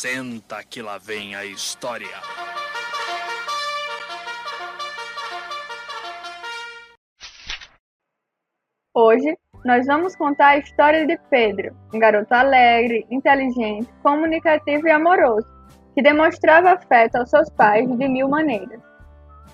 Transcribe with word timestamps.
Senta 0.00 0.62
que 0.62 0.80
lá 0.80 0.96
vem 0.96 1.34
a 1.34 1.44
história. 1.44 2.06
Hoje 8.94 9.36
nós 9.64 9.86
vamos 9.86 10.14
contar 10.14 10.50
a 10.50 10.58
história 10.58 11.04
de 11.04 11.18
Pedro, 11.28 11.76
um 11.92 11.98
garoto 11.98 12.32
alegre, 12.32 13.08
inteligente, 13.10 13.92
comunicativo 14.00 14.86
e 14.86 14.92
amoroso, 14.92 15.48
que 15.96 16.00
demonstrava 16.00 16.74
afeto 16.74 17.16
aos 17.16 17.30
seus 17.30 17.50
pais 17.50 17.90
de 17.90 18.08
mil 18.08 18.28
maneiras. 18.28 18.80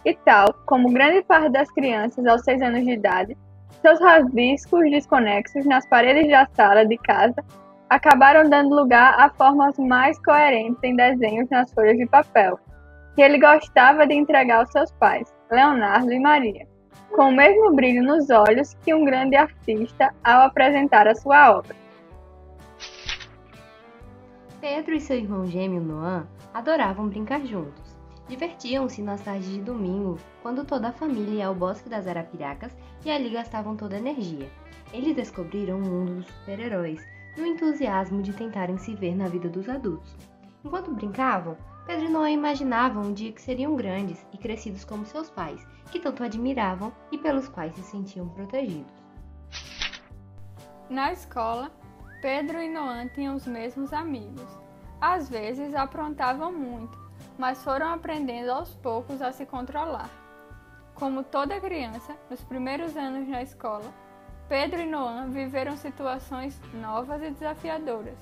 E 0.05 0.13
tal 0.13 0.53
como 0.67 0.93
grande 0.93 1.23
parte 1.23 1.53
das 1.53 1.71
crianças 1.71 2.27
aos 2.27 2.45
seis 2.45 2.61
anos 2.61 2.85
de 2.85 2.91
idade, 2.91 3.35
seus 3.81 3.99
rabiscos 3.99 4.91
desconexos 4.91 5.65
nas 5.65 5.89
paredes 5.89 6.31
da 6.31 6.47
sala 6.55 6.85
de 6.85 6.99
casa 6.99 7.43
acabaram 7.89 8.49
dando 8.49 8.75
lugar 8.75 9.19
a 9.19 9.31
formas 9.31 9.79
mais 9.79 10.19
coerentes 10.25 10.83
em 10.83 10.97
desenhos 10.97 11.49
nas 11.51 11.73
folhas 11.73 11.97
de 11.97 12.07
papel, 12.07 12.59
que 13.15 13.23
ele 13.23 13.39
gostava 13.39 14.07
de 14.07 14.15
entregar 14.15 14.61
aos 14.61 14.71
seus 14.71 14.91
pais, 14.93 15.33
Leonardo 15.51 16.13
e 16.13 16.19
Maria, 16.19 16.67
com 17.15 17.29
o 17.29 17.37
mesmo 17.37 17.75
brilho 17.75 18.03
nos 18.03 18.31
olhos 18.31 18.75
que 18.85 18.95
um 18.95 19.05
grande 19.05 19.37
artista 19.37 20.13
ao 20.25 20.43
apresentar 20.43 21.07
a 21.07 21.15
sua 21.15 21.59
obra. 21.59 21.77
Pedro 24.61 24.95
e 24.95 25.01
seu 25.01 25.17
irmão 25.17 25.47
gêmeo 25.47 25.81
Noan 25.81 26.27
adoravam 26.53 27.09
brincar 27.09 27.45
juntos. 27.45 27.95
Divertiam-se 28.27 29.03
nas 29.03 29.21
tardes 29.21 29.51
de 29.51 29.61
domingo, 29.61 30.19
quando 30.43 30.65
toda 30.65 30.89
a 30.89 30.93
família 30.93 31.35
ia 31.35 31.47
ao 31.49 31.55
Bosque 31.55 31.91
das 31.91 32.07
Arapiracas 32.07 32.75
e 33.05 33.11
ali 33.11 33.29
gastavam 33.29 33.77
toda 33.77 33.97
a 33.97 33.99
energia. 33.99 34.49
Eles 34.95 35.15
descobriram 35.15 35.77
o 35.77 35.83
mundo 35.83 36.15
dos 36.15 36.27
super-heróis 36.27 37.05
no 37.37 37.47
entusiasmo 37.47 38.23
de 38.23 38.33
tentarem 38.33 38.79
se 38.79 38.95
ver 38.95 39.15
na 39.15 39.29
vida 39.29 39.49
dos 39.49 39.69
adultos. 39.69 40.17
Enquanto 40.65 40.91
brincavam, 40.91 41.57
Pedro 41.87 42.07
e 42.07 42.09
Noé 42.09 42.33
imaginavam 42.33 43.03
um 43.03 43.13
dia 43.13 43.33
que 43.33 43.43
seriam 43.43 43.77
grandes 43.77 44.27
e 44.33 44.39
crescidos 44.39 44.85
como 44.85 45.05
seus 45.05 45.29
pais, 45.29 45.67
que 45.91 46.01
tanto 46.01 46.25
admiravam 46.25 46.93
e 47.13 47.19
pelos 47.19 47.49
quais 47.49 47.75
se 47.75 47.83
sentiam 47.83 48.29
protegidos. 48.29 48.93
Na 50.89 51.13
escola, 51.13 51.71
Pedro 52.23 52.59
e 52.59 52.71
Noan 52.71 53.09
tinham 53.09 53.35
os 53.35 53.47
mesmos 53.47 53.93
amigos. 53.93 54.47
Às 55.01 55.29
vezes 55.29 55.75
aprontavam 55.75 56.51
muito, 56.53 56.99
mas 57.37 57.63
foram 57.63 57.93
aprendendo 57.93 58.51
aos 58.51 58.75
poucos 58.77 59.21
a 59.21 59.31
se 59.31 59.45
controlar. 59.45 60.09
Como 60.95 61.23
toda 61.23 61.61
criança, 61.61 62.17
nos 62.31 62.43
primeiros 62.43 62.97
anos 62.97 63.29
na 63.29 63.43
escola, 63.43 63.93
Pedro 64.49 64.81
e 64.83 64.87
Noan 64.87 65.31
viveram 65.31 65.77
situações 65.77 66.61
novas 66.75 67.23
e 67.23 67.31
desafiadoras. 67.31 68.19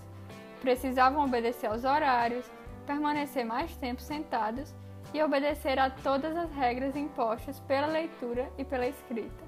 Precisavam 0.60 1.24
obedecer 1.24 1.66
aos 1.66 1.84
horários, 1.84 2.48
permanecer 2.86 3.44
mais 3.44 3.76
tempo 3.76 4.00
sentados 4.00 4.72
e 5.12 5.20
obedecer 5.22 5.78
a 5.80 5.90
todas 5.90 6.36
as 6.36 6.50
regras 6.52 6.94
impostas 6.94 7.58
pela 7.60 7.86
leitura 7.86 8.48
e 8.56 8.64
pela 8.64 8.86
escrita. 8.86 9.44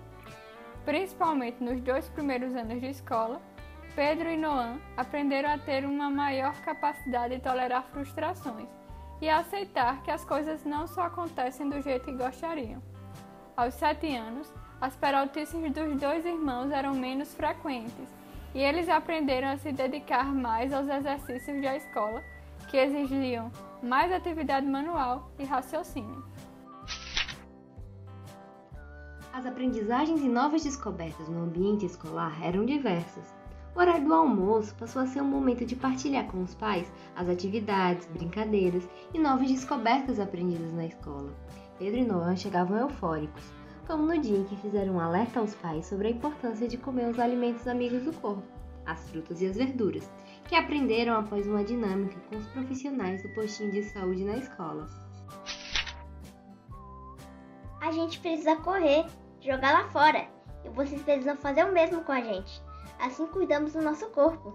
Principalmente 0.84 1.62
nos 1.62 1.80
dois 1.80 2.08
primeiros 2.08 2.54
anos 2.54 2.80
de 2.80 2.88
escola, 2.88 3.40
Pedro 3.94 4.28
e 4.28 4.36
Noan 4.36 4.78
aprenderam 4.96 5.50
a 5.50 5.58
ter 5.58 5.84
uma 5.84 6.10
maior 6.10 6.60
capacidade 6.62 7.36
de 7.36 7.40
tolerar 7.40 7.84
frustrações 7.84 8.68
e 9.20 9.28
a 9.28 9.38
aceitar 9.38 10.02
que 10.02 10.10
as 10.10 10.24
coisas 10.24 10.64
não 10.64 10.88
só 10.88 11.02
acontecem 11.02 11.68
do 11.70 11.80
jeito 11.80 12.06
que 12.06 12.12
gostariam. 12.12 12.82
Aos 13.56 13.74
sete 13.74 14.12
anos, 14.16 14.52
as 14.80 14.96
peraltices 14.96 15.72
dos 15.72 16.00
dois 16.00 16.26
irmãos 16.26 16.72
eram 16.72 16.92
menos 16.92 17.32
frequentes 17.34 18.08
e 18.52 18.58
eles 18.58 18.88
aprenderam 18.88 19.48
a 19.48 19.56
se 19.56 19.70
dedicar 19.70 20.34
mais 20.34 20.72
aos 20.72 20.88
exercícios 20.88 21.62
da 21.62 21.76
escola, 21.76 22.20
que 22.68 22.76
exigiam 22.76 23.52
mais 23.80 24.12
atividade 24.12 24.66
manual 24.66 25.30
e 25.38 25.44
raciocínio. 25.44 26.24
As 29.32 29.46
aprendizagens 29.46 30.20
e 30.20 30.28
novas 30.28 30.64
descobertas 30.64 31.28
no 31.28 31.44
ambiente 31.44 31.86
escolar 31.86 32.36
eram 32.42 32.66
diversas. 32.66 33.32
O 33.72 33.78
horário 33.78 34.04
do 34.04 34.14
almoço 34.14 34.74
passou 34.74 35.02
a 35.02 35.06
ser 35.06 35.20
um 35.20 35.28
momento 35.28 35.64
de 35.64 35.76
partilhar 35.76 36.26
com 36.26 36.42
os 36.42 36.56
pais 36.56 36.92
as 37.14 37.28
atividades, 37.28 38.06
brincadeiras 38.06 38.88
e 39.12 39.18
novas 39.18 39.48
descobertas 39.48 40.18
aprendidas 40.18 40.72
na 40.72 40.86
escola. 40.86 41.32
Pedro 41.78 42.00
e 42.00 42.04
Noah 42.04 42.36
chegavam 42.36 42.78
eufóricos, 42.78 43.42
como 43.86 44.04
no 44.04 44.18
dia 44.18 44.38
em 44.38 44.44
que 44.44 44.56
fizeram 44.56 44.94
um 44.94 45.00
alerta 45.00 45.40
aos 45.40 45.54
pais 45.54 45.86
sobre 45.86 46.08
a 46.08 46.10
importância 46.10 46.68
de 46.68 46.78
comer 46.78 47.08
os 47.08 47.18
alimentos 47.18 47.66
amigos 47.66 48.04
do 48.04 48.12
corpo, 48.20 48.42
as 48.86 49.08
frutas 49.10 49.40
e 49.40 49.46
as 49.46 49.56
verduras, 49.56 50.08
que 50.48 50.54
aprenderam 50.54 51.18
após 51.18 51.46
uma 51.46 51.64
dinâmica 51.64 52.18
com 52.28 52.36
os 52.36 52.46
profissionais 52.48 53.22
do 53.22 53.28
postinho 53.30 53.72
de 53.72 53.82
saúde 53.82 54.24
na 54.24 54.36
escola. 54.36 54.86
A 57.80 57.90
gente 57.90 58.20
precisa 58.20 58.56
correr, 58.56 59.04
jogar 59.40 59.72
lá 59.72 59.88
fora, 59.90 60.26
e 60.64 60.68
vocês 60.70 61.02
precisam 61.02 61.36
fazer 61.36 61.64
o 61.64 61.72
mesmo 61.72 62.02
com 62.04 62.12
a 62.12 62.20
gente. 62.20 62.62
Assim 62.98 63.26
cuidamos 63.26 63.72
do 63.72 63.82
nosso 63.82 64.06
corpo. 64.10 64.54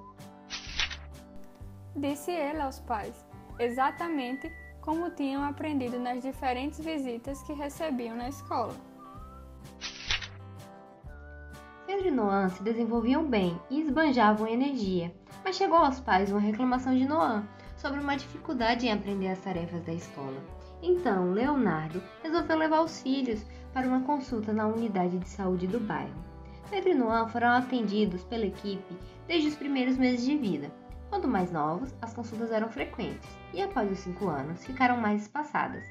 Disse 1.95 2.31
ele 2.31 2.61
aos 2.61 2.79
pais, 2.79 3.25
exatamente 3.59 4.51
como 4.81 5.09
tinham 5.11 5.43
aprendido 5.43 5.99
nas 5.99 6.21
diferentes 6.21 6.79
visitas 6.79 7.41
que 7.43 7.53
recebiam 7.53 8.15
na 8.15 8.29
escola. 8.29 8.75
Pedro 11.85 12.07
e 12.07 12.11
Noan 12.11 12.49
se 12.49 12.61
desenvolviam 12.61 13.23
bem 13.25 13.59
e 13.69 13.81
esbanjavam 13.81 14.47
energia, 14.47 15.11
mas 15.43 15.55
chegou 15.55 15.77
aos 15.77 15.99
pais 15.99 16.31
uma 16.31 16.39
reclamação 16.39 16.95
de 16.95 17.05
Noan 17.05 17.43
sobre 17.75 17.99
uma 17.99 18.15
dificuldade 18.15 18.85
em 18.85 18.91
aprender 18.91 19.29
as 19.29 19.39
tarefas 19.39 19.81
da 19.83 19.93
escola. 19.93 20.37
Então, 20.81 21.31
Leonardo 21.31 22.01
resolveu 22.21 22.57
levar 22.57 22.81
os 22.81 23.01
filhos 23.01 23.43
para 23.73 23.87
uma 23.87 24.01
consulta 24.01 24.53
na 24.53 24.67
unidade 24.67 25.17
de 25.17 25.27
saúde 25.27 25.67
do 25.67 25.79
bairro. 25.79 26.13
Pedro 26.69 26.91
e 26.91 26.93
Noan 26.93 27.27
foram 27.27 27.49
atendidos 27.49 28.23
pela 28.23 28.45
equipe 28.45 28.95
desde 29.27 29.47
os 29.47 29.55
primeiros 29.55 29.97
meses 29.97 30.23
de 30.23 30.37
vida. 30.37 30.71
Quando 31.09 31.27
mais 31.27 31.51
novos, 31.51 31.93
as 32.01 32.13
consultas 32.13 32.51
eram 32.51 32.69
frequentes 32.69 33.29
e 33.53 33.61
após 33.61 33.91
os 33.91 33.99
cinco 33.99 34.27
anos 34.27 34.63
ficaram 34.63 34.97
mais 34.97 35.23
espaçadas. 35.23 35.85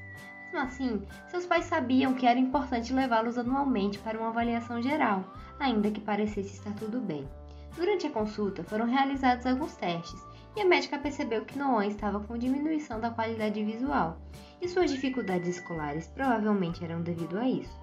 Mesmo 0.53 0.61
assim, 0.61 1.07
seus 1.27 1.45
pais 1.45 1.67
sabiam 1.67 2.15
que 2.15 2.27
era 2.27 2.39
importante 2.39 2.93
levá-los 2.93 3.37
anualmente 3.37 3.99
para 3.99 4.19
uma 4.19 4.29
avaliação 4.29 4.81
geral, 4.81 5.25
ainda 5.61 5.91
que 5.91 6.01
parecesse 6.01 6.55
estar 6.55 6.73
tudo 6.75 7.01
bem. 7.01 7.29
Durante 7.77 8.07
a 8.07 8.11
consulta, 8.11 8.65
foram 8.65 8.87
realizados 8.87 9.45
alguns 9.45 9.75
testes 9.77 10.21
e 10.57 10.61
a 10.61 10.65
médica 10.65 10.99
percebeu 10.99 11.45
que 11.45 11.59
Noan 11.59 11.87
estava 11.87 12.19
com 12.21 12.37
diminuição 12.37 12.99
da 12.99 13.11
qualidade 13.11 13.63
visual, 13.63 14.19
e 14.61 14.69
suas 14.69 14.91
dificuldades 14.91 15.49
escolares 15.49 16.09
provavelmente 16.09 16.83
eram 16.83 17.01
devido 17.01 17.39
a 17.39 17.49
isso. 17.49 17.79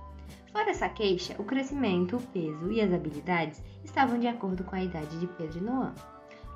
Fora 0.52 0.72
essa 0.72 0.90
queixa, 0.90 1.36
o 1.38 1.44
crescimento, 1.44 2.18
o 2.18 2.22
peso 2.22 2.72
e 2.72 2.82
as 2.82 2.92
habilidades 2.92 3.62
estavam 3.84 4.20
de 4.20 4.28
acordo 4.28 4.64
com 4.64 4.76
a 4.76 4.84
idade 4.84 5.20
de 5.20 5.28
Pedro 5.28 5.60
e 5.60 5.62
Noan. 5.62 5.94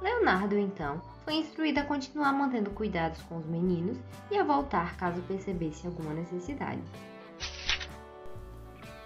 Leonardo, 0.02 0.58
então, 0.58 1.02
foi 1.26 1.36
instruído 1.36 1.80
a 1.80 1.84
continuar 1.84 2.32
mantendo 2.32 2.70
cuidados 2.72 3.22
com 3.24 3.38
os 3.38 3.46
meninos 3.46 3.98
e 4.32 4.38
a 4.38 4.44
voltar 4.44 4.96
caso 4.96 5.22
percebesse 5.24 5.86
alguma 5.86 6.14
necessidade. 6.14 6.82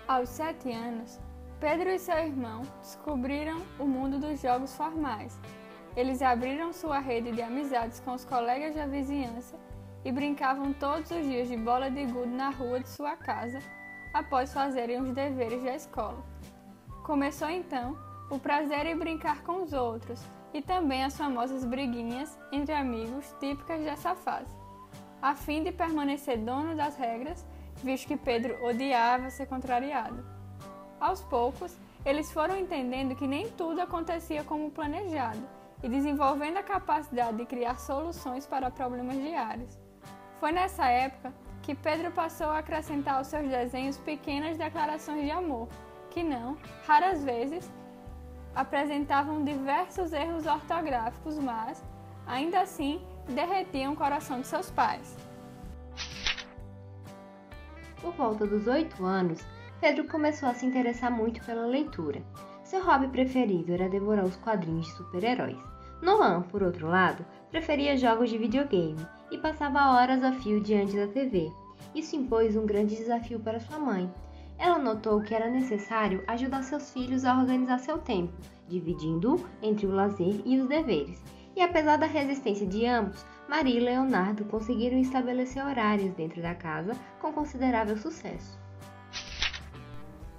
Aos 0.07 0.29
sete 0.29 0.71
anos, 0.71 1.19
Pedro 1.59 1.89
e 1.89 1.97
seu 1.97 2.17
irmão 2.17 2.61
descobriram 2.79 3.59
o 3.79 3.85
mundo 3.85 4.19
dos 4.19 4.39
jogos 4.41 4.75
formais. 4.75 5.39
Eles 5.95 6.21
abriram 6.21 6.71
sua 6.71 6.99
rede 6.99 7.31
de 7.31 7.41
amizades 7.41 7.99
com 7.99 8.13
os 8.13 8.25
colegas 8.25 8.75
da 8.75 8.85
vizinhança 8.85 9.57
e 10.05 10.11
brincavam 10.11 10.73
todos 10.73 11.09
os 11.09 11.23
dias 11.23 11.47
de 11.47 11.57
bola 11.57 11.89
de 11.89 12.05
gude 12.05 12.27
na 12.27 12.49
rua 12.49 12.79
de 12.79 12.89
sua 12.89 13.15
casa 13.15 13.59
após 14.13 14.53
fazerem 14.53 15.01
os 15.01 15.11
deveres 15.11 15.63
da 15.63 15.75
escola. 15.75 16.23
Começou 17.03 17.49
então 17.49 17.97
o 18.29 18.37
prazer 18.37 18.85
em 18.85 18.97
brincar 18.97 19.41
com 19.43 19.63
os 19.63 19.73
outros 19.73 20.23
e 20.53 20.61
também 20.61 21.03
as 21.03 21.17
famosas 21.17 21.65
briguinhas 21.65 22.37
entre 22.51 22.73
amigos 22.73 23.35
típicas 23.39 23.81
dessa 23.81 24.15
fase, 24.15 24.55
a 25.21 25.33
fim 25.35 25.63
de 25.63 25.71
permanecer 25.71 26.37
dono 26.37 26.75
das 26.75 26.95
regras, 26.95 27.45
visto 27.83 28.07
que 28.07 28.17
Pedro 28.17 28.63
odiava 28.63 29.29
ser 29.29 29.47
contrariado. 29.47 30.23
Aos 30.99 31.21
poucos, 31.21 31.75
eles 32.05 32.31
foram 32.31 32.57
entendendo 32.57 33.15
que 33.15 33.27
nem 33.27 33.49
tudo 33.49 33.81
acontecia 33.81 34.43
como 34.43 34.69
planejado 34.69 35.41
e 35.81 35.89
desenvolvendo 35.89 36.57
a 36.57 36.63
capacidade 36.63 37.37
de 37.37 37.45
criar 37.45 37.79
soluções 37.79 38.45
para 38.45 38.71
problemas 38.71 39.17
diários. 39.17 39.79
Foi 40.39 40.51
nessa 40.51 40.87
época 40.87 41.33
que 41.61 41.73
Pedro 41.73 42.11
passou 42.11 42.47
a 42.47 42.59
acrescentar 42.59 43.15
aos 43.15 43.27
seus 43.27 43.47
desenhos 43.49 43.97
pequenas 43.97 44.57
declarações 44.57 45.23
de 45.23 45.31
amor, 45.31 45.67
que 46.09 46.21
não, 46.21 46.57
raras 46.85 47.23
vezes, 47.23 47.71
apresentavam 48.55 49.43
diversos 49.43 50.13
erros 50.13 50.45
ortográficos, 50.45 51.37
mas, 51.37 51.83
ainda 52.25 52.61
assim, 52.61 53.01
derretiam 53.27 53.93
o 53.93 53.95
coração 53.95 54.41
de 54.41 54.47
seus 54.47 54.69
pais. 54.69 55.17
Por 58.01 58.13
volta 58.13 58.45
dos 58.45 58.67
oito 58.67 59.05
anos, 59.05 59.41
Pedro 59.79 60.05
começou 60.07 60.49
a 60.49 60.53
se 60.53 60.65
interessar 60.65 61.11
muito 61.11 61.43
pela 61.45 61.65
leitura. 61.65 62.21
Seu 62.63 62.83
hobby 62.83 63.07
preferido 63.07 63.73
era 63.73 63.89
devorar 63.89 64.25
os 64.25 64.35
quadrinhos 64.37 64.87
de 64.87 64.93
super-heróis. 64.93 65.57
Noam, 66.01 66.41
por 66.41 66.61
outro 66.63 66.87
lado, 66.87 67.25
preferia 67.49 67.97
jogos 67.97 68.29
de 68.29 68.37
videogame 68.37 69.05
e 69.31 69.37
passava 69.37 69.91
horas 69.91 70.23
a 70.23 70.33
fio 70.33 70.59
diante 70.59 70.95
da 70.97 71.07
TV. 71.07 71.51
Isso 71.95 72.15
impôs 72.15 72.55
um 72.55 72.65
grande 72.65 72.95
desafio 72.95 73.39
para 73.39 73.59
sua 73.59 73.79
mãe. 73.79 74.11
Ela 74.57 74.77
notou 74.77 75.21
que 75.21 75.33
era 75.33 75.49
necessário 75.49 76.23
ajudar 76.27 76.63
seus 76.63 76.91
filhos 76.91 77.25
a 77.25 77.37
organizar 77.37 77.79
seu 77.79 77.97
tempo, 77.97 78.33
dividindo-o 78.67 79.45
entre 79.61 79.85
o 79.85 79.91
lazer 79.91 80.41
e 80.45 80.59
os 80.59 80.67
deveres. 80.67 81.21
E 81.55 81.61
apesar 81.61 81.97
da 81.97 82.05
resistência 82.05 82.65
de 82.65 82.85
ambos, 82.85 83.25
Maria 83.47 83.77
e 83.77 83.79
Leonardo 83.79 84.45
conseguiram 84.45 84.97
estabelecer 84.97 85.63
horários 85.63 86.13
dentro 86.13 86.41
da 86.41 86.55
casa 86.55 86.93
com 87.21 87.31
considerável 87.31 87.97
sucesso. 87.97 88.57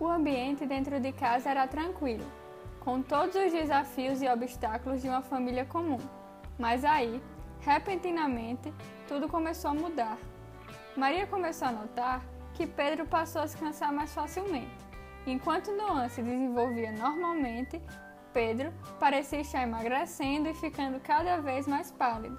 O 0.00 0.08
ambiente 0.08 0.66
dentro 0.66 0.98
de 0.98 1.12
casa 1.12 1.50
era 1.50 1.68
tranquilo, 1.68 2.24
com 2.80 3.00
todos 3.00 3.36
os 3.36 3.52
desafios 3.52 4.20
e 4.20 4.28
obstáculos 4.28 5.02
de 5.02 5.08
uma 5.08 5.22
família 5.22 5.64
comum. 5.64 6.00
Mas 6.58 6.84
aí, 6.84 7.22
repentinamente, 7.60 8.72
tudo 9.06 9.28
começou 9.28 9.70
a 9.70 9.74
mudar. 9.74 10.18
Maria 10.96 11.26
começou 11.26 11.68
a 11.68 11.72
notar 11.72 12.33
que 12.54 12.66
Pedro 12.66 13.06
passou 13.06 13.42
a 13.42 13.48
se 13.48 13.56
cansar 13.56 13.92
mais 13.92 14.14
facilmente. 14.14 14.70
Enquanto 15.26 15.72
Noan 15.72 16.08
se 16.08 16.22
desenvolvia 16.22 16.92
normalmente, 16.92 17.80
Pedro 18.32 18.72
parecia 18.98 19.40
estar 19.40 19.62
emagrecendo 19.62 20.48
e 20.48 20.54
ficando 20.54 21.00
cada 21.00 21.40
vez 21.40 21.66
mais 21.66 21.90
pálido. 21.90 22.38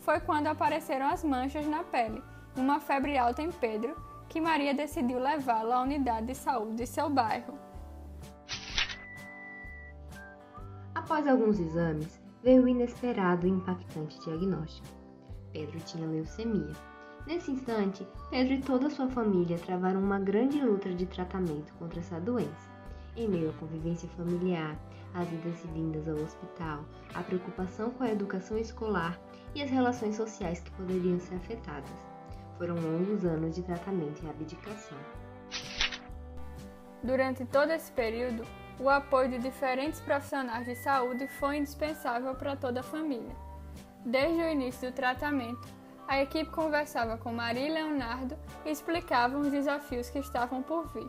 Foi 0.00 0.20
quando 0.20 0.48
apareceram 0.48 1.06
as 1.06 1.24
manchas 1.24 1.66
na 1.66 1.82
pele, 1.82 2.22
uma 2.56 2.80
febre 2.80 3.16
alta 3.16 3.42
em 3.42 3.50
Pedro, 3.50 3.96
que 4.28 4.40
Maria 4.40 4.74
decidiu 4.74 5.18
levá-lo 5.18 5.72
à 5.72 5.82
unidade 5.82 6.26
de 6.26 6.34
saúde 6.34 6.76
de 6.76 6.86
seu 6.86 7.08
bairro. 7.08 7.58
Após 10.94 11.26
alguns 11.26 11.58
exames, 11.58 12.20
veio 12.42 12.64
o 12.64 12.68
inesperado 12.68 13.46
e 13.46 13.50
impactante 13.50 14.18
diagnóstico. 14.20 14.88
Pedro 15.52 15.78
tinha 15.80 16.06
leucemia. 16.06 16.72
Nesse 17.26 17.50
instante, 17.50 18.06
Pedro 18.28 18.52
e 18.52 18.60
toda 18.60 18.90
sua 18.90 19.08
família 19.08 19.58
travaram 19.58 19.98
uma 19.98 20.18
grande 20.18 20.60
luta 20.60 20.92
de 20.92 21.06
tratamento 21.06 21.72
contra 21.78 22.00
essa 22.00 22.20
doença. 22.20 22.74
Em 23.16 23.26
meio 23.26 23.48
à 23.48 23.52
convivência 23.54 24.06
familiar, 24.10 24.76
às 25.14 25.26
idas 25.32 25.64
e 25.64 25.68
vindas 25.68 26.06
ao 26.06 26.16
hospital, 26.16 26.84
a 27.14 27.22
preocupação 27.22 27.90
com 27.92 28.04
a 28.04 28.10
educação 28.10 28.58
escolar 28.58 29.18
e 29.54 29.62
as 29.62 29.70
relações 29.70 30.16
sociais 30.16 30.60
que 30.60 30.70
poderiam 30.72 31.18
ser 31.18 31.36
afetadas. 31.36 31.90
Foram 32.58 32.74
longos 32.74 33.24
anos 33.24 33.54
de 33.54 33.62
tratamento 33.62 34.22
e 34.22 34.28
abdicação. 34.28 34.98
Durante 37.02 37.46
todo 37.46 37.70
esse 37.70 37.90
período, 37.92 38.44
o 38.78 38.90
apoio 38.90 39.30
de 39.30 39.38
diferentes 39.38 40.00
profissionais 40.00 40.66
de 40.66 40.74
saúde 40.74 41.26
foi 41.26 41.56
indispensável 41.56 42.34
para 42.34 42.54
toda 42.54 42.80
a 42.80 42.82
família. 42.82 43.34
Desde 44.04 44.42
o 44.42 44.48
início 44.48 44.90
do 44.90 44.94
tratamento, 44.94 45.66
a 46.06 46.22
equipe 46.22 46.50
conversava 46.50 47.16
com 47.16 47.32
Maria 47.32 47.66
e 47.66 47.72
Leonardo 47.72 48.36
e 48.64 48.70
explicavam 48.70 49.40
os 49.40 49.50
desafios 49.50 50.10
que 50.10 50.18
estavam 50.18 50.62
por 50.62 50.86
vir. 50.92 51.08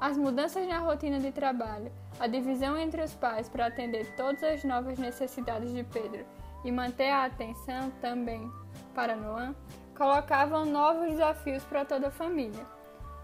As 0.00 0.16
mudanças 0.16 0.66
na 0.66 0.78
rotina 0.78 1.20
de 1.20 1.30
trabalho, 1.30 1.92
a 2.18 2.26
divisão 2.26 2.76
entre 2.76 3.02
os 3.02 3.14
pais 3.14 3.48
para 3.48 3.66
atender 3.66 4.16
todas 4.16 4.42
as 4.42 4.64
novas 4.64 4.98
necessidades 4.98 5.72
de 5.72 5.84
Pedro 5.84 6.26
e 6.64 6.72
manter 6.72 7.10
a 7.10 7.24
atenção 7.24 7.90
também 8.00 8.50
para 8.94 9.14
Noan, 9.14 9.54
colocavam 9.96 10.64
novos 10.64 11.10
desafios 11.10 11.62
para 11.64 11.84
toda 11.84 12.08
a 12.08 12.10
família. 12.10 12.66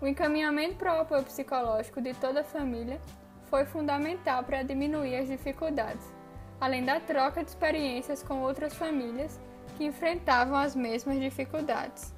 O 0.01 0.07
encaminhamento 0.07 0.77
para 0.77 0.97
o 0.97 1.01
apoio 1.01 1.25
psicológico 1.25 2.01
de 2.01 2.15
toda 2.15 2.43
a 2.43 2.45
família 2.45 3.01
foi 3.47 3.65
fundamental 3.65 4.45
para 4.45 4.63
diminuir 4.63 5.17
as 5.17 5.27
dificuldades, 5.27 6.13
além 6.61 6.85
da 6.85 7.01
troca 7.01 7.43
de 7.43 7.51
experiências 7.51 8.23
com 8.23 8.43
outras 8.43 8.75
famílias 8.75 9.41
que 9.79 9.85
enfrentavam 9.85 10.57
as 10.57 10.75
mesmas 10.75 11.21
dificuldades. 11.21 12.13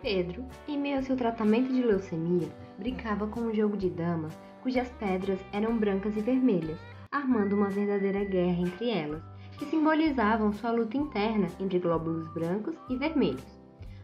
Pedro, 0.00 0.46
em 0.68 0.78
meio 0.78 0.98
ao 0.98 1.02
seu 1.02 1.16
tratamento 1.16 1.72
de 1.72 1.82
leucemia, 1.82 2.48
brincava 2.78 3.26
com 3.26 3.40
um 3.40 3.54
jogo 3.54 3.76
de 3.76 3.90
damas 3.90 4.38
cujas 4.62 4.88
pedras 4.92 5.38
eram 5.52 5.76
brancas 5.76 6.16
e 6.16 6.20
vermelhas, 6.20 6.78
armando 7.10 7.56
uma 7.56 7.68
verdadeira 7.68 8.24
guerra 8.24 8.60
entre 8.60 8.88
elas, 8.88 9.22
que 9.58 9.66
simbolizavam 9.66 10.52
sua 10.52 10.70
luta 10.70 10.96
interna 10.96 11.48
entre 11.58 11.80
glóbulos 11.80 12.32
brancos 12.32 12.76
e 12.88 12.96
vermelhos. 12.96 13.44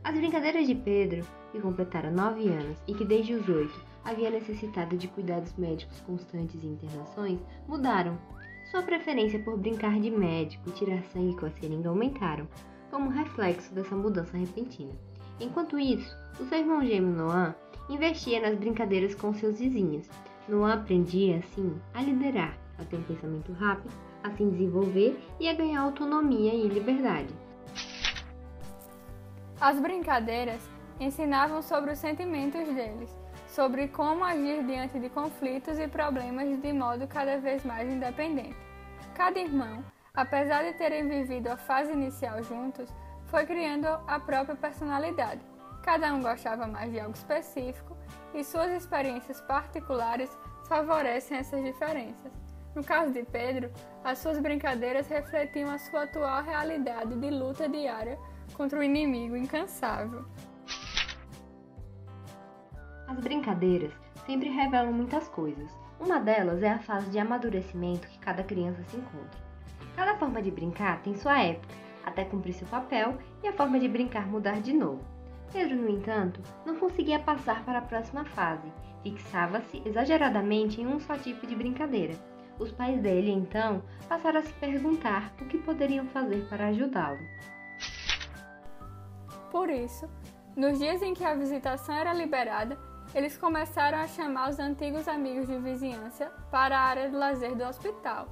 As 0.03 0.15
brincadeiras 0.17 0.67
de 0.67 0.75
Pedro, 0.75 1.25
que 1.53 1.61
completara 1.61 2.11
nove 2.11 2.49
anos 2.49 2.79
e 2.89 2.95
que 2.95 3.05
desde 3.05 3.35
os 3.35 3.49
oito 3.49 3.81
havia 4.05 4.31
necessitado 4.31 4.97
de 4.97 5.07
cuidados 5.09 5.55
médicos 5.57 6.01
constantes 6.01 6.63
e 6.63 6.67
internações, 6.67 7.39
mudaram. 7.69 8.19
Sua 8.71 8.83
preferência 8.83 9.41
por 9.41 9.59
brincar 9.59 9.99
de 9.99 10.13
médico 10.13 10.69
e 10.69 10.73
tirar 10.73 11.03
sangue 11.13 11.37
com 11.37 11.47
a 11.47 11.51
seringa 11.51 11.89
aumentaram, 11.89 12.47
como 12.89 13.11
reflexo 13.11 13.75
dessa 13.75 13.97
mudança 13.97 14.37
repentina. 14.37 14.93
Enquanto 15.41 15.77
isso, 15.77 16.17
o 16.39 16.45
seu 16.45 16.59
irmão 16.59 16.85
gêmeo 16.85 17.11
Noah 17.11 17.57
investia 17.89 18.41
nas 18.41 18.57
brincadeiras 18.57 19.13
com 19.13 19.35
seus 19.35 19.59
vizinhos. 19.59 20.09
Noah 20.49 20.75
aprendia, 20.75 21.39
assim, 21.39 21.75
a 21.93 22.01
liderar, 22.01 22.57
a 22.79 22.85
ter 22.85 22.97
um 22.97 23.03
pensamento 23.03 23.53
rápido, 23.55 23.93
a 24.23 24.31
se 24.31 24.45
desenvolver 24.45 25.19
e 25.41 25.49
a 25.49 25.55
ganhar 25.55 25.81
autonomia 25.81 26.55
e 26.55 26.69
liberdade. 26.69 27.35
As 29.61 29.81
brincadeiras 29.81 30.61
ensinavam 31.01 31.61
sobre 31.61 31.91
os 31.91 31.99
sentimentos 31.99 32.65
deles 32.73 33.11
sobre 33.51 33.89
como 33.89 34.25
agir 34.25 34.65
diante 34.65 34.99
de 34.99 35.09
conflitos 35.09 35.79
e 35.79 35.89
problemas 35.89 36.61
de 36.61 36.73
modo 36.73 37.07
cada 37.07 37.39
vez 37.39 37.65
mais 37.65 37.93
independente. 37.93 38.57
Cada 39.15 39.39
irmão, 39.39 39.85
apesar 40.15 40.63
de 40.63 40.75
terem 40.75 41.09
vivido 41.09 41.49
a 41.49 41.57
fase 41.57 41.93
inicial 41.93 42.43
juntos, 42.43 42.89
foi 43.27 43.45
criando 43.47 43.87
a 43.87 44.21
própria 44.21 44.55
personalidade. 44.55 45.41
Cada 45.83 46.13
um 46.13 46.23
gostava 46.23 46.67
mais 46.67 46.93
de 46.93 47.01
algo 47.01 47.15
específico 47.15 47.97
e 48.35 48.45
suas 48.45 48.71
experiências 48.71 49.41
particulares 49.41 50.31
favorecem 50.69 51.39
essas 51.39 51.63
diferenças. 51.65 52.33
No 52.75 52.85
caso 52.85 53.13
de 53.13 53.25
Pedro, 53.25 53.71
as 54.05 54.19
suas 54.19 54.39
brincadeiras 54.39 55.09
refletiam 55.09 55.71
a 55.71 55.79
sua 55.79 56.05
atual 56.05 56.43
realidade 56.43 57.17
de 57.17 57.31
luta 57.31 57.69
diária 57.69 58.17
contra 58.55 58.79
o 58.79 58.83
inimigo 58.83 59.37
incansável. 59.37 60.25
As 63.11 63.19
brincadeiras 63.19 63.93
sempre 64.25 64.49
revelam 64.49 64.93
muitas 64.93 65.27
coisas. 65.27 65.69
Uma 65.99 66.21
delas 66.21 66.63
é 66.63 66.71
a 66.71 66.79
fase 66.79 67.11
de 67.11 67.19
amadurecimento 67.19 68.07
que 68.07 68.21
cada 68.21 68.45
criança 68.45 68.85
se 68.85 68.97
encontra. 68.97 69.41
Cada 69.97 70.17
forma 70.17 70.41
de 70.41 70.49
brincar 70.49 71.03
tem 71.03 71.17
sua 71.17 71.43
época, 71.43 71.75
até 72.07 72.25
cumprir 72.25 72.53
seu 72.53 72.69
papel 72.69 73.19
e 73.43 73.49
a 73.49 73.53
forma 73.53 73.81
de 73.81 73.89
brincar 73.89 74.29
mudar 74.29 74.61
de 74.61 74.73
novo. 74.73 75.05
Pedro, 75.53 75.75
no 75.75 75.89
entanto, 75.89 76.41
não 76.65 76.77
conseguia 76.77 77.19
passar 77.19 77.65
para 77.65 77.81
a 77.81 77.83
próxima 77.83 78.25
fase, 78.25 78.73
fixava-se 79.03 79.83
exageradamente 79.85 80.81
em 80.81 80.87
um 80.87 81.01
só 81.01 81.17
tipo 81.17 81.49
de 81.49 81.57
brincadeira. 81.57 82.15
Os 82.61 82.71
pais 82.71 83.01
dele, 83.03 83.33
então, 83.33 83.83
passaram 84.09 84.39
a 84.39 84.43
se 84.45 84.53
perguntar 84.53 85.33
o 85.41 85.47
que 85.47 85.59
poderiam 85.59 86.07
fazer 86.07 86.47
para 86.49 86.69
ajudá-lo. 86.69 87.19
Por 89.51 89.69
isso, 89.69 90.09
nos 90.57 90.79
dias 90.79 91.03
em 91.03 91.13
que 91.13 91.25
a 91.25 91.35
visitação 91.35 91.95
era 91.95 92.13
liberada, 92.13 92.79
eles 93.15 93.37
começaram 93.37 93.99
a 93.99 94.07
chamar 94.07 94.51
os 94.51 94.59
antigos 94.59 95.09
amigos 95.09 95.49
de 95.49 95.59
vizinhança 95.59 96.27
para 96.51 96.79
a 96.79 96.83
área 96.83 97.11
do 97.11 97.19
lazer 97.19 97.55
do 97.57 97.65
hospital. 97.65 98.29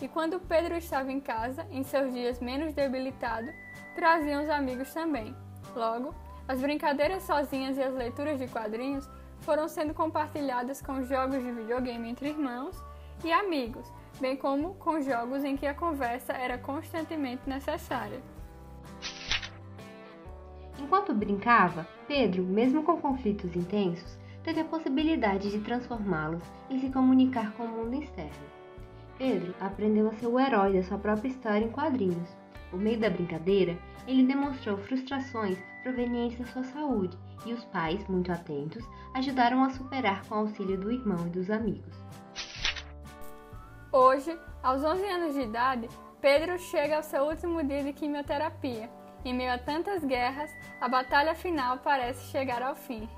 E 0.00 0.08
quando 0.08 0.40
Pedro 0.40 0.74
estava 0.74 1.12
em 1.12 1.20
casa, 1.20 1.66
em 1.70 1.82
seus 1.82 2.12
dias 2.12 2.40
menos 2.40 2.72
debilitado, 2.72 3.48
traziam 3.94 4.42
os 4.42 4.48
amigos 4.48 4.92
também. 4.92 5.36
Logo, 5.76 6.14
as 6.48 6.60
brincadeiras 6.60 7.22
sozinhas 7.22 7.76
e 7.76 7.82
as 7.82 7.94
leituras 7.94 8.38
de 8.38 8.48
quadrinhos 8.48 9.08
foram 9.40 9.68
sendo 9.68 9.92
compartilhadas 9.92 10.80
com 10.80 11.04
jogos 11.04 11.42
de 11.42 11.52
videogame 11.52 12.08
entre 12.08 12.30
irmãos 12.30 12.82
e 13.24 13.30
amigos, 13.30 13.92
bem 14.20 14.36
como 14.36 14.74
com 14.74 15.00
jogos 15.00 15.44
em 15.44 15.56
que 15.56 15.66
a 15.66 15.74
conversa 15.74 16.32
era 16.32 16.56
constantemente 16.58 17.48
necessária. 17.48 18.20
Enquanto 20.78 21.14
brincava, 21.14 21.86
Pedro, 22.08 22.42
mesmo 22.42 22.82
com 22.82 23.00
conflitos 23.00 23.54
intensos, 23.54 24.18
teve 24.44 24.60
a 24.60 24.64
possibilidade 24.64 25.50
de 25.50 25.60
transformá-los 25.60 26.42
e 26.68 26.78
se 26.78 26.90
comunicar 26.90 27.52
com 27.52 27.64
o 27.64 27.68
mundo 27.68 28.02
externo. 28.02 28.52
Pedro 29.18 29.54
aprendeu 29.60 30.08
a 30.08 30.12
ser 30.12 30.26
o 30.26 30.38
herói 30.38 30.74
da 30.74 30.82
sua 30.82 30.98
própria 30.98 31.28
história 31.28 31.64
em 31.64 31.70
quadrinhos. 31.70 32.28
Por 32.70 32.80
meio 32.80 32.98
da 32.98 33.10
brincadeira, 33.10 33.78
ele 34.06 34.26
demonstrou 34.26 34.78
frustrações 34.78 35.58
provenientes 35.82 36.38
da 36.38 36.46
sua 36.46 36.64
saúde 36.64 37.16
e 37.44 37.52
os 37.52 37.64
pais, 37.66 38.06
muito 38.08 38.32
atentos, 38.32 38.84
ajudaram 39.14 39.62
a 39.62 39.70
superar 39.70 40.24
com 40.26 40.34
o 40.34 40.38
auxílio 40.38 40.78
do 40.78 40.90
irmão 40.90 41.26
e 41.26 41.30
dos 41.30 41.50
amigos. 41.50 41.94
Hoje, 43.92 44.36
aos 44.62 44.82
11 44.82 45.04
anos 45.04 45.34
de 45.34 45.42
idade, 45.42 45.88
Pedro 46.20 46.58
chega 46.58 46.96
ao 46.96 47.02
seu 47.02 47.24
último 47.24 47.62
dia 47.62 47.82
de 47.82 47.92
quimioterapia. 47.92 48.88
Em 49.24 49.34
meio 49.34 49.52
a 49.52 49.58
tantas 49.58 50.04
guerras, 50.04 50.50
a 50.80 50.88
batalha 50.88 51.34
final 51.34 51.78
parece 51.78 52.30
chegar 52.30 52.62
ao 52.62 52.74
fim. 52.74 53.08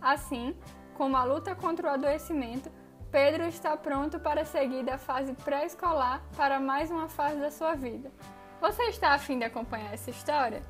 Assim, 0.00 0.56
como 0.94 1.16
a 1.16 1.24
luta 1.24 1.54
contra 1.54 1.88
o 1.88 1.90
adoecimento, 1.92 2.70
Pedro 3.10 3.44
está 3.44 3.76
pronto 3.76 4.20
para 4.20 4.44
seguir 4.44 4.84
da 4.84 4.98
fase 4.98 5.32
pré-escolar 5.32 6.22
para 6.36 6.60
mais 6.60 6.90
uma 6.90 7.08
fase 7.08 7.40
da 7.40 7.50
sua 7.50 7.74
vida. 7.74 8.10
Você 8.60 8.82
está 8.84 9.14
afim 9.14 9.38
de 9.38 9.44
acompanhar 9.44 9.94
essa 9.94 10.10
história? 10.10 10.62